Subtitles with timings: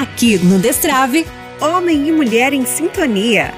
[0.00, 1.24] Aqui no Destrave,
[1.60, 3.54] homem e mulher em sintonia.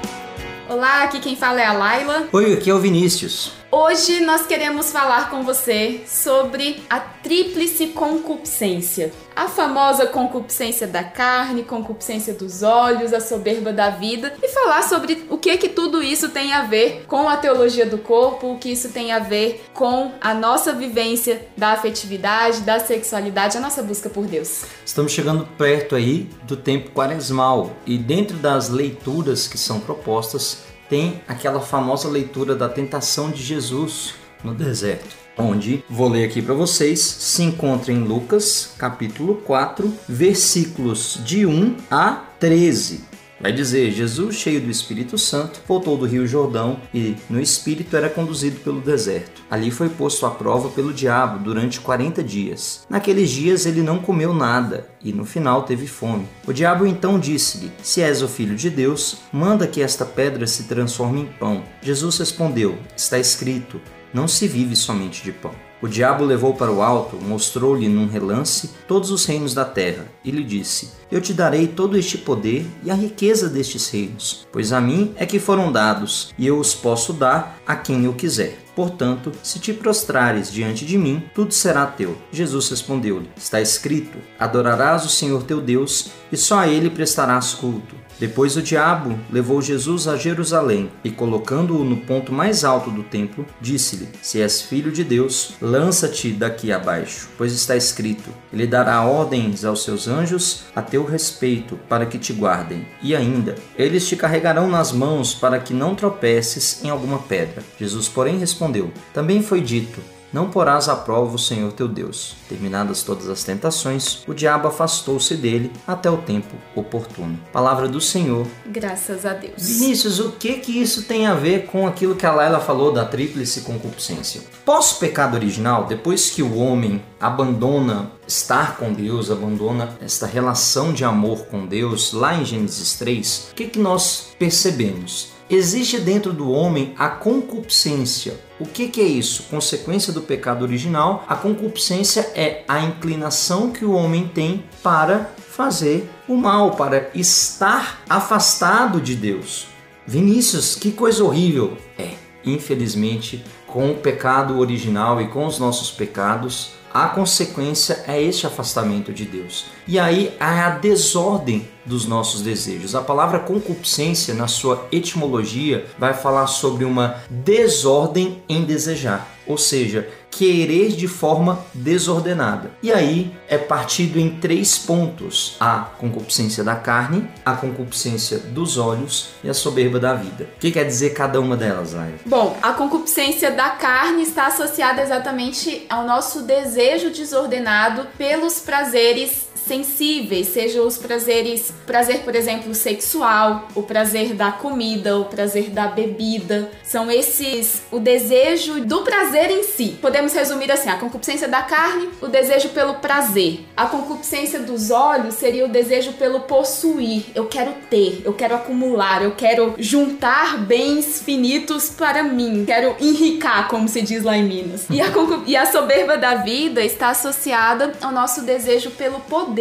[0.69, 2.27] Olá, aqui quem fala é a Laila.
[2.31, 3.56] Oi, aqui é o Vinícius.
[3.69, 9.11] Hoje nós queremos falar com você sobre a tríplice concupiscência.
[9.35, 15.25] A famosa concupiscência da carne, concupiscência dos olhos, a soberba da vida e falar sobre
[15.29, 18.69] o que que tudo isso tem a ver com a teologia do corpo, o que
[18.71, 24.09] isso tem a ver com a nossa vivência da afetividade, da sexualidade, a nossa busca
[24.09, 24.63] por Deus.
[24.85, 31.21] Estamos chegando perto aí do tempo quaresmal e dentro das leituras que são propostas, tem
[31.27, 36.99] aquela famosa leitura da tentação de Jesus no deserto, onde, vou ler aqui para vocês,
[36.99, 43.16] se encontra em Lucas, capítulo 4, versículos de 1 a 13.
[43.39, 48.09] Vai dizer: Jesus, cheio do Espírito Santo, voltou do Rio Jordão e, no Espírito, era
[48.09, 49.41] conduzido pelo deserto.
[49.49, 52.85] Ali foi posto à prova pelo diabo durante 40 dias.
[52.89, 56.27] Naqueles dias ele não comeu nada e, no final, teve fome.
[56.47, 60.63] O diabo então disse-lhe: Se és o filho de Deus, manda que esta pedra se
[60.63, 61.63] transforme em pão.
[61.81, 63.79] Jesus respondeu: Está escrito:
[64.13, 65.66] Não se vive somente de pão.
[65.81, 70.31] O diabo levou para o alto, mostrou-lhe num relance todos os reinos da terra e
[70.31, 74.81] lhe disse: Eu te darei todo este poder e a riqueza destes reinos, pois a
[74.81, 78.57] mim é que foram dados, e eu os posso dar a quem eu quiser.
[78.75, 82.17] Portanto, se te prostrares diante de mim, tudo será teu.
[82.31, 87.95] Jesus respondeu-lhe: Está escrito: Adorarás o Senhor teu Deus, e só a ele prestarás culto.
[88.19, 93.45] Depois o diabo levou Jesus a Jerusalém e, colocando-o no ponto mais alto do templo,
[93.61, 99.63] disse-lhe: Se és filho de Deus, lança-te daqui abaixo, pois está escrito: Ele dará ordens
[99.63, 102.87] aos seus anjos a teu respeito para que te guardem.
[103.03, 107.63] E ainda, eles te carregarão nas mãos para que não tropeces em alguma pedra.
[107.79, 112.35] Jesus, porém, respondeu: Também foi dito: não porás à prova o Senhor teu Deus.
[112.49, 117.39] Terminadas todas as tentações, o diabo afastou-se dele até o tempo oportuno.
[117.51, 118.45] Palavra do Senhor.
[118.65, 119.55] Graças a Deus.
[119.57, 123.05] Vinícius, o que que isso tem a ver com aquilo que a Laila falou da
[123.05, 124.41] tríplice concupiscência?
[124.65, 131.45] Pós-pecado original, depois que o homem abandona estar com Deus, abandona esta relação de amor
[131.45, 135.36] com Deus, lá em Gênesis 3, o que que nós percebemos?
[135.49, 138.37] Existe dentro do homem a concupiscência.
[138.59, 139.43] O que, que, é isso?
[139.43, 146.09] Consequência do pecado original, a concupiscência é a inclinação que o homem tem para fazer
[146.27, 149.67] o mal, para estar afastado de Deus.
[150.05, 151.77] Vinícius, que coisa horrível!
[151.97, 156.71] É, infelizmente, com o pecado original e com os nossos pecados,
[157.03, 159.65] a consequência é este afastamento de Deus.
[159.87, 162.95] E aí há a desordem dos nossos desejos.
[162.95, 170.09] A palavra concupiscência, na sua etimologia, vai falar sobre uma desordem em desejar, ou seja,
[170.37, 172.71] querer de forma desordenada.
[172.83, 179.29] E aí é partido em três pontos: a concupiscência da carne, a concupiscência dos olhos
[179.43, 180.47] e a soberba da vida.
[180.55, 182.15] O que quer dizer cada uma delas, Laia?
[182.25, 190.47] Bom, a concupiscência da carne está associada exatamente ao nosso desejo desordenado pelos prazeres sensíveis,
[190.47, 196.71] sejam os prazeres, prazer, por exemplo, sexual, o prazer da comida, o prazer da bebida.
[196.83, 199.97] São esses o desejo do prazer em si.
[200.01, 203.65] Podemos resumir assim: a concupiscência da carne, o desejo pelo prazer.
[203.75, 207.25] A concupiscência dos olhos seria o desejo pelo possuir.
[207.35, 212.63] Eu quero ter, eu quero acumular, eu quero juntar bens finitos para mim.
[212.65, 214.85] Quero enricar, como se diz lá em Minas.
[214.89, 215.07] E a,
[215.45, 219.56] e a soberba da vida está associada ao nosso desejo pelo poder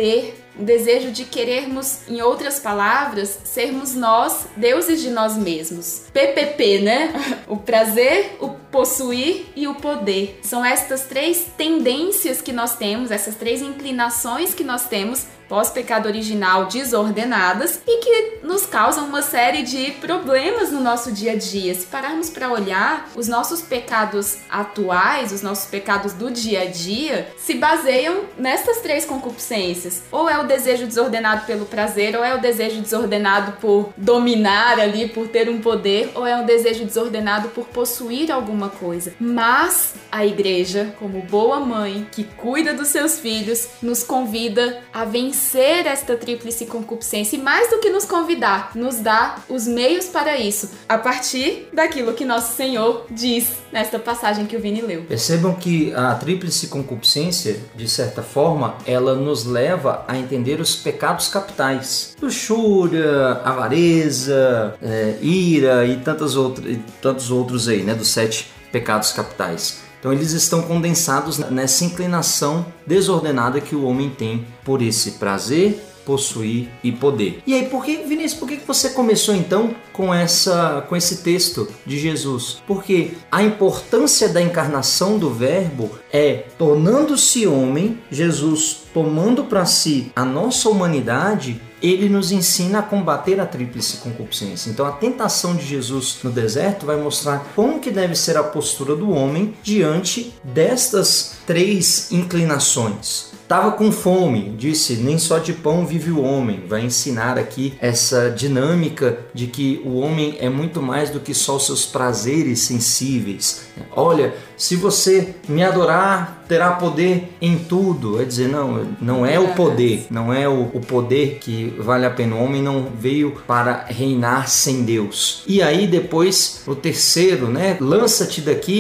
[0.58, 6.04] o desejo de querermos, em outras palavras, sermos nós deuses de nós mesmos.
[6.12, 7.12] PPP, né?
[7.46, 10.38] O prazer, o possuir e o poder.
[10.42, 16.66] São estas três tendências que nós temos, essas três inclinações que nós temos pós-pecado original
[16.66, 21.75] desordenadas e que nos causam uma série de problemas no nosso dia a dia.
[21.75, 27.28] Se pararmos para olhar, os nossos pecados atuais, os nossos pecados do dia a dia,
[27.36, 30.03] se baseiam nestas três concupiscências.
[30.10, 35.09] Ou é o desejo desordenado pelo prazer, ou é o desejo desordenado por dominar ali,
[35.09, 39.13] por ter um poder, ou é um desejo desordenado por possuir alguma coisa.
[39.18, 45.86] Mas a igreja, como boa mãe que cuida dos seus filhos, nos convida a vencer
[45.86, 50.71] esta tríplice concupiscência e mais do que nos convidar, nos dá os meios para isso,
[50.89, 55.03] a partir daquilo que nosso Senhor diz nesta passagem que o Vini leu.
[55.04, 61.28] Percebam que a tríplice concupiscência, de certa forma, ela nos leva a entender os pecados
[61.28, 69.10] capitais: luxúria, avareza, é, ira e, tantas outras, tantos outros aí, né, dos sete pecados
[69.12, 69.78] capitais.
[69.98, 76.68] Então eles estão condensados nessa inclinação desordenada que o homem tem por esse prazer possuir
[76.82, 77.42] e poder.
[77.47, 81.68] E aí, por que, Vinícius, por que você começou então com essa com esse texto
[81.84, 82.62] de Jesus?
[82.66, 90.24] Porque a importância da encarnação do verbo é tornando-se homem, Jesus tomando para si a
[90.24, 94.70] nossa humanidade, ele nos ensina a combater a tríplice concupiscência.
[94.70, 98.97] Então a tentação de Jesus no deserto vai mostrar como que deve ser a postura
[98.97, 103.35] do homem diante destas três inclinações.
[103.47, 106.65] Estava com fome, disse: Nem só de pão vive o homem.
[106.66, 111.54] Vai ensinar aqui essa dinâmica de que o homem é muito mais do que só
[111.54, 113.69] os seus prazeres sensíveis.
[113.93, 118.20] Olha, se você me adorar, terá poder em tudo.
[118.20, 122.10] É dizer, não, não é o poder, não é o, o poder que vale a
[122.10, 122.36] pena.
[122.36, 125.42] O homem não veio para reinar sem Deus.
[125.47, 127.76] E aí depois o terceiro, né?
[127.80, 128.72] Lança-te daqui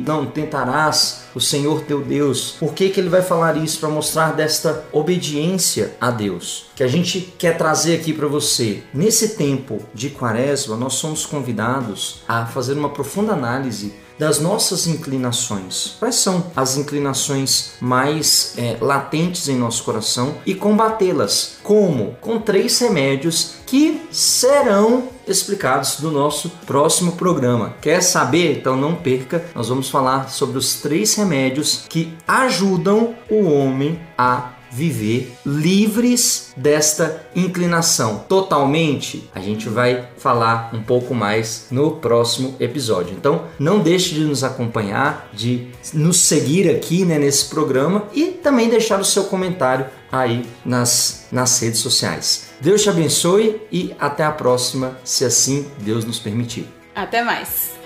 [0.00, 2.56] e não tentarás o Senhor teu Deus.
[2.60, 3.80] Por que, que ele vai falar isso?
[3.80, 6.66] Para mostrar desta obediência a Deus.
[6.76, 8.82] Que a gente quer trazer aqui para você.
[8.92, 15.96] Nesse tempo de quaresma, nós somos convidados a fazer uma profunda análise das nossas inclinações.
[15.98, 21.56] Quais são as inclinações mais é, latentes em nosso coração e combatê-las?
[21.62, 22.16] Como?
[22.20, 27.74] Com três remédios que serão explicados no nosso próximo programa.
[27.80, 28.58] Quer saber?
[28.58, 34.50] Então não perca, nós vamos falar sobre os três remédios que ajudam o homem a
[34.74, 43.14] viver livres desta inclinação totalmente, a gente vai falar um pouco mais no próximo episódio.
[43.16, 48.68] Então, não deixe de nos acompanhar, de nos seguir aqui né, nesse programa e também
[48.68, 52.46] deixar o seu comentário aí nas, nas redes sociais.
[52.60, 56.66] Deus te abençoe e até a próxima, se assim Deus nos permitir.
[56.94, 57.83] Até mais.